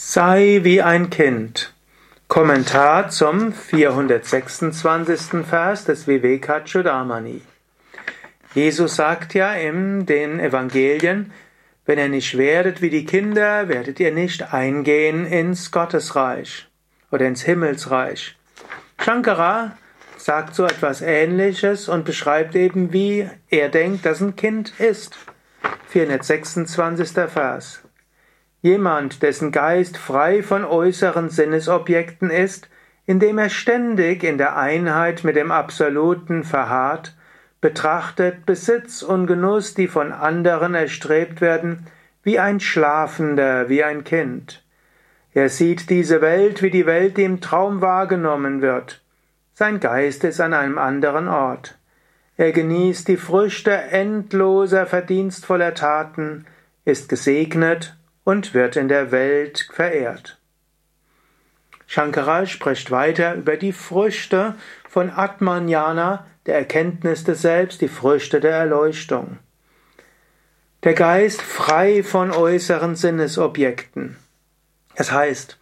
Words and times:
Sei 0.00 0.60
wie 0.62 0.80
ein 0.80 1.10
Kind. 1.10 1.74
Kommentar 2.28 3.08
zum 3.10 3.52
426. 3.52 5.44
Vers 5.44 5.86
des 5.86 6.06
Vivekachudamani. 6.06 7.42
Jesus 8.54 8.94
sagt 8.94 9.34
ja 9.34 9.52
in 9.54 10.06
den 10.06 10.38
Evangelien, 10.38 11.32
wenn 11.84 11.98
ihr 11.98 12.08
nicht 12.08 12.38
werdet 12.38 12.80
wie 12.80 12.90
die 12.90 13.06
Kinder, 13.06 13.68
werdet 13.68 13.98
ihr 13.98 14.12
nicht 14.12 14.54
eingehen 14.54 15.26
ins 15.26 15.72
Gottesreich 15.72 16.68
oder 17.10 17.26
ins 17.26 17.42
Himmelsreich. 17.42 18.36
Shankara 19.00 19.76
sagt 20.16 20.54
so 20.54 20.64
etwas 20.64 21.02
Ähnliches 21.02 21.88
und 21.88 22.04
beschreibt 22.04 22.54
eben, 22.54 22.92
wie 22.92 23.28
er 23.50 23.68
denkt, 23.68 24.06
dass 24.06 24.20
ein 24.20 24.36
Kind 24.36 24.78
ist. 24.78 25.18
426. 25.88 27.10
Vers. 27.28 27.82
Jemand, 28.60 29.22
dessen 29.22 29.52
Geist 29.52 29.96
frei 29.96 30.42
von 30.42 30.64
äußeren 30.64 31.30
Sinnesobjekten 31.30 32.30
ist, 32.30 32.68
indem 33.06 33.38
er 33.38 33.50
ständig 33.50 34.24
in 34.24 34.36
der 34.36 34.56
Einheit 34.56 35.22
mit 35.22 35.36
dem 35.36 35.52
Absoluten 35.52 36.42
verharrt, 36.42 37.14
betrachtet 37.60 38.46
Besitz 38.46 39.02
und 39.02 39.26
Genuss, 39.26 39.74
die 39.74 39.88
von 39.88 40.12
anderen 40.12 40.74
erstrebt 40.74 41.40
werden, 41.40 41.86
wie 42.22 42.38
ein 42.38 42.60
Schlafender, 42.60 43.68
wie 43.68 43.84
ein 43.84 44.04
Kind. 44.04 44.62
Er 45.32 45.48
sieht 45.48 45.88
diese 45.88 46.20
Welt 46.20 46.62
wie 46.62 46.70
die 46.70 46.86
Welt, 46.86 47.16
die 47.16 47.24
im 47.24 47.40
Traum 47.40 47.80
wahrgenommen 47.80 48.60
wird. 48.60 49.02
Sein 49.54 49.78
Geist 49.80 50.24
ist 50.24 50.40
an 50.40 50.52
einem 50.52 50.78
anderen 50.78 51.28
Ort. 51.28 51.78
Er 52.36 52.52
genießt 52.52 53.08
die 53.08 53.16
Früchte 53.16 53.72
endloser 53.72 54.86
verdienstvoller 54.86 55.74
Taten, 55.74 56.46
ist 56.84 57.08
gesegnet 57.08 57.97
und 58.28 58.52
wird 58.52 58.76
in 58.76 58.88
der 58.88 59.10
Welt 59.10 59.70
verehrt. 59.72 60.36
Shankara 61.86 62.44
spricht 62.44 62.90
weiter 62.90 63.34
über 63.34 63.56
die 63.56 63.72
Früchte 63.72 64.54
von 64.86 65.08
Atmanjana, 65.08 66.26
der 66.44 66.56
Erkenntnis 66.56 67.24
des 67.24 67.40
Selbst, 67.40 67.80
die 67.80 67.88
Früchte 67.88 68.40
der 68.40 68.50
Erleuchtung. 68.50 69.38
Der 70.82 70.92
Geist 70.92 71.40
frei 71.40 72.02
von 72.02 72.30
äußeren 72.30 72.96
Sinnesobjekten. 72.96 74.18
Es 74.94 75.10
heißt, 75.10 75.58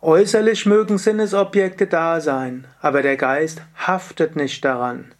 äußerlich 0.00 0.64
mögen 0.64 0.96
Sinnesobjekte 0.96 1.88
da 1.88 2.22
sein, 2.22 2.66
aber 2.80 3.02
der 3.02 3.18
Geist 3.18 3.60
haftet 3.76 4.34
nicht 4.34 4.64
daran. 4.64 5.14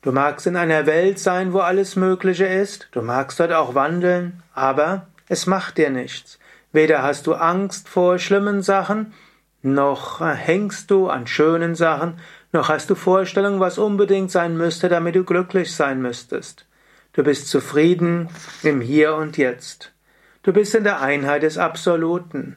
Du 0.00 0.10
magst 0.10 0.48
in 0.48 0.56
einer 0.56 0.86
Welt 0.86 1.20
sein, 1.20 1.52
wo 1.52 1.60
alles 1.60 1.94
Mögliche 1.94 2.46
ist, 2.46 2.88
du 2.90 3.02
magst 3.02 3.38
dort 3.38 3.52
auch 3.52 3.76
wandeln, 3.76 4.42
aber 4.52 5.06
es 5.32 5.46
macht 5.46 5.78
dir 5.78 5.88
nichts. 5.88 6.38
Weder 6.72 7.02
hast 7.02 7.26
du 7.26 7.32
Angst 7.32 7.88
vor 7.88 8.18
schlimmen 8.18 8.60
Sachen, 8.60 9.14
noch 9.62 10.20
hängst 10.20 10.90
du 10.90 11.08
an 11.08 11.26
schönen 11.26 11.74
Sachen, 11.74 12.18
noch 12.52 12.68
hast 12.68 12.90
du 12.90 12.94
Vorstellungen, 12.94 13.58
was 13.58 13.78
unbedingt 13.78 14.30
sein 14.30 14.58
müsste, 14.58 14.90
damit 14.90 15.14
du 15.14 15.24
glücklich 15.24 15.74
sein 15.74 16.02
müsstest. 16.02 16.66
Du 17.14 17.22
bist 17.22 17.48
zufrieden 17.48 18.28
im 18.62 18.82
Hier 18.82 19.14
und 19.14 19.38
Jetzt. 19.38 19.94
Du 20.42 20.52
bist 20.52 20.74
in 20.74 20.84
der 20.84 21.00
Einheit 21.00 21.44
des 21.44 21.56
Absoluten, 21.56 22.56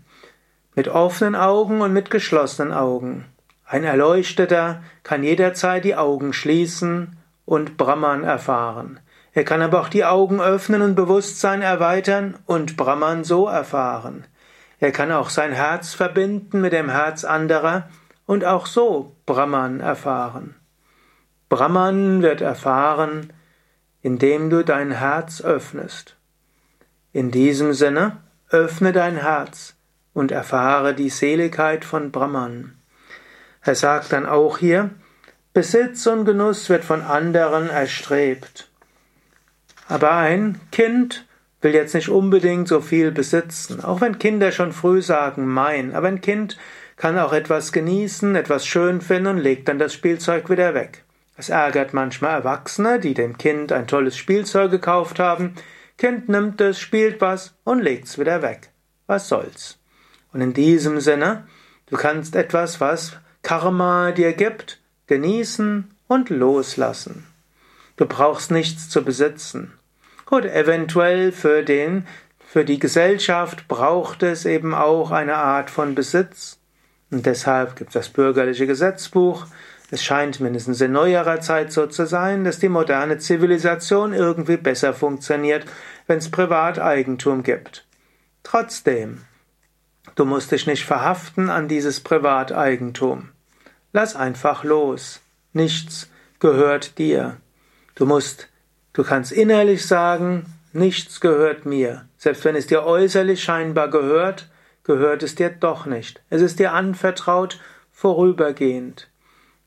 mit 0.75 0.89
offenen 0.89 1.35
Augen 1.35 1.79
und 1.79 1.93
mit 1.93 2.11
geschlossenen 2.11 2.73
Augen. 2.73 3.23
Ein 3.65 3.85
Erleuchteter 3.85 4.83
kann 5.03 5.23
jederzeit 5.23 5.85
die 5.85 5.95
Augen 5.95 6.33
schließen 6.33 7.15
und 7.45 7.77
Brahman 7.77 8.25
erfahren. 8.25 8.99
Er 9.35 9.43
kann 9.43 9.61
aber 9.61 9.81
auch 9.81 9.89
die 9.89 10.05
Augen 10.05 10.39
öffnen 10.39 10.81
und 10.81 10.95
Bewusstsein 10.95 11.61
erweitern 11.61 12.39
und 12.45 12.77
Brahman 12.77 13.25
so 13.25 13.47
erfahren. 13.47 14.25
Er 14.79 14.93
kann 14.93 15.11
auch 15.11 15.29
sein 15.29 15.51
Herz 15.51 15.93
verbinden 15.93 16.61
mit 16.61 16.71
dem 16.71 16.89
Herz 16.89 17.25
anderer 17.25 17.89
und 18.25 18.45
auch 18.45 18.65
so 18.65 19.13
Brahman 19.25 19.81
erfahren. 19.81 20.55
Brahman 21.49 22.21
wird 22.21 22.39
erfahren, 22.39 23.33
indem 24.01 24.49
du 24.49 24.63
dein 24.63 24.91
Herz 24.91 25.41
öffnest. 25.41 26.15
In 27.11 27.29
diesem 27.29 27.73
Sinne, 27.73 28.23
öffne 28.49 28.93
dein 28.93 29.17
Herz 29.17 29.75
und 30.13 30.31
erfahre 30.31 30.93
die 30.93 31.09
Seligkeit 31.09 31.83
von 31.83 32.11
Brahman. 32.11 32.77
Er 33.63 33.75
sagt 33.75 34.13
dann 34.13 34.25
auch 34.25 34.59
hier, 34.59 34.91
Besitz 35.53 36.07
und 36.07 36.23
Genuss 36.23 36.69
wird 36.69 36.85
von 36.85 37.01
anderen 37.01 37.69
erstrebt. 37.69 38.69
Aber 39.87 40.11
ein 40.13 40.59
Kind 40.71 41.25
will 41.61 41.73
jetzt 41.73 41.93
nicht 41.95 42.09
unbedingt 42.09 42.67
so 42.67 42.81
viel 42.81 43.11
besitzen, 43.11 43.83
auch 43.83 44.01
wenn 44.01 44.19
Kinder 44.19 44.51
schon 44.51 44.71
früh 44.71 45.01
sagen 45.01 45.45
mein, 45.47 45.93
aber 45.93 46.07
ein 46.07 46.21
Kind 46.21 46.57
kann 46.95 47.19
auch 47.19 47.33
etwas 47.33 47.71
genießen, 47.71 48.35
etwas 48.35 48.65
schön 48.65 49.01
finden 49.01 49.27
und 49.27 49.37
legt 49.37 49.67
dann 49.67 49.79
das 49.79 49.93
Spielzeug 49.93 50.49
wieder 50.49 50.73
weg. 50.73 51.03
Es 51.37 51.49
ärgert 51.49 51.93
manchmal 51.93 52.39
Erwachsene, 52.39 52.99
die 52.99 53.13
dem 53.13 53.37
Kind 53.37 53.71
ein 53.71 53.87
tolles 53.87 54.15
Spielzeug 54.15 54.71
gekauft 54.71 55.19
haben. 55.19 55.55
Kind 55.97 56.29
nimmt 56.29 56.61
es, 56.61 56.79
spielt 56.79 57.19
was 57.19 57.55
und 57.63 57.81
legt's 57.81 58.17
wieder 58.17 58.41
weg. 58.41 58.69
Was 59.07 59.27
soll's? 59.27 59.77
Und 60.31 60.41
in 60.41 60.53
diesem 60.53 60.99
Sinne, 61.01 61.47
du 61.87 61.97
kannst 61.97 62.35
etwas, 62.35 62.79
was 62.79 63.17
Karma 63.41 64.11
dir 64.11 64.33
gibt, 64.33 64.79
genießen 65.07 65.91
und 66.07 66.29
loslassen. 66.29 67.27
Du 67.97 68.05
brauchst 68.05 68.51
nichts 68.51 68.89
zu 68.89 69.03
besitzen. 69.03 69.73
Gut, 70.25 70.45
eventuell 70.45 71.31
für 71.31 71.63
den, 71.63 72.05
für 72.45 72.65
die 72.65 72.79
Gesellschaft 72.79 73.67
braucht 73.67 74.23
es 74.23 74.45
eben 74.45 74.73
auch 74.73 75.11
eine 75.11 75.35
Art 75.35 75.69
von 75.69 75.95
Besitz. 75.95 76.59
Und 77.11 77.25
deshalb 77.25 77.75
gibt 77.75 77.89
es 77.89 77.93
das 77.93 78.09
bürgerliche 78.09 78.67
Gesetzbuch. 78.67 79.45
Es 79.91 80.03
scheint 80.03 80.39
mindestens 80.39 80.81
in 80.81 80.91
neuerer 80.91 81.41
Zeit 81.41 81.71
so 81.71 81.85
zu 81.87 82.05
sein, 82.05 82.43
dass 82.43 82.59
die 82.59 82.69
moderne 82.69 83.17
Zivilisation 83.19 84.13
irgendwie 84.13 84.57
besser 84.57 84.93
funktioniert, 84.93 85.65
wenn 86.07 86.17
es 86.17 86.31
Privateigentum 86.31 87.43
gibt. 87.43 87.85
Trotzdem, 88.43 89.21
du 90.15 90.25
musst 90.25 90.51
dich 90.51 90.65
nicht 90.65 90.85
verhaften 90.85 91.49
an 91.49 91.67
dieses 91.67 91.99
Privateigentum. 91.99 93.29
Lass 93.93 94.15
einfach 94.15 94.63
los. 94.63 95.21
Nichts 95.53 96.09
gehört 96.39 96.97
dir. 96.97 97.37
Du 97.95 98.05
musst, 98.05 98.49
du 98.93 99.03
kannst 99.03 99.31
innerlich 99.31 99.87
sagen, 99.87 100.45
nichts 100.73 101.21
gehört 101.21 101.65
mir. 101.65 102.07
Selbst 102.17 102.43
wenn 102.43 102.55
es 102.55 102.67
dir 102.67 102.83
äußerlich 102.83 103.41
scheinbar 103.41 103.89
gehört, 103.89 104.49
gehört 104.83 105.23
es 105.23 105.35
dir 105.35 105.49
doch 105.49 105.85
nicht. 105.85 106.21
Es 106.29 106.41
ist 106.41 106.59
dir 106.59 106.73
anvertraut, 106.73 107.59
vorübergehend. 107.93 109.07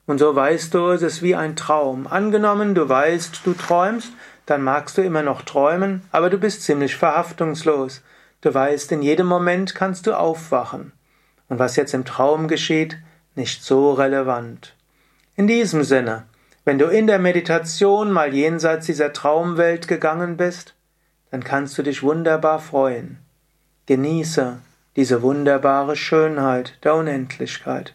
Und 0.06 0.19
so 0.19 0.34
weißt 0.34 0.72
du, 0.75 0.88
es 0.88 1.03
ist 1.03 1.22
wie 1.22 1.34
ein 1.34 1.56
Traum. 1.56 2.06
Angenommen, 2.06 2.75
du 2.75 2.88
weißt, 2.88 3.41
du 3.44 3.55
träumst, 3.55 4.12
dann 4.47 4.62
magst 4.62 4.97
du 4.97 5.03
immer 5.03 5.22
noch 5.22 5.43
träumen, 5.43 6.03
aber 6.12 6.31
du 6.31 6.38
bist 6.38 6.62
ziemlich 6.62 6.97
verhaftungslos. 6.97 8.03
Du 8.41 8.53
weißt, 8.53 8.93
in 8.93 9.03
jedem 9.03 9.27
Moment 9.27 9.75
kannst 9.75 10.06
du 10.06 10.12
aufwachen. 10.12 10.93
Und 11.49 11.59
was 11.59 11.77
jetzt 11.77 11.94
im 11.94 12.05
Traum 12.05 12.47
geschieht, 12.47 12.99
nicht 13.34 13.65
so 13.65 13.93
relevant. 13.93 14.75
In 15.37 15.47
diesem 15.47 15.83
Sinne, 15.84 16.25
wenn 16.69 16.79
du 16.79 16.84
in 16.84 17.06
der 17.06 17.19
Meditation 17.19 18.12
mal 18.12 18.34
jenseits 18.34 18.84
dieser 18.84 19.15
Traumwelt 19.15 19.89
gegangen 19.89 20.37
bist, 20.37 20.75
dann 21.31 21.43
kannst 21.43 21.79
du 21.79 21.83
dich 21.83 22.03
wunderbar 22.03 22.59
freuen. 22.59 23.17
Genieße 23.87 24.59
diese 24.95 25.23
wunderbare 25.23 25.97
Schönheit 25.97 26.77
der 26.84 26.97
Unendlichkeit. 26.97 27.95